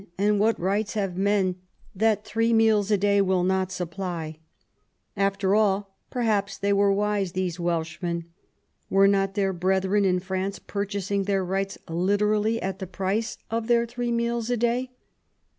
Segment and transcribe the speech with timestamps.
[0.17, 1.57] and what rights have men
[1.93, 4.39] that three meals a day will not sup* ply?
[4.79, 8.25] *' After all, perhaps they were wise, these Welsh* men.
[8.89, 13.85] Were not their brethren in France purchasing their rights literally at the price of their
[13.85, 14.89] three meals a day?